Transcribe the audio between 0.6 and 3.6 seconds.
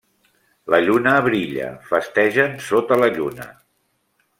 La lluna brilla, festegen sota la lluna.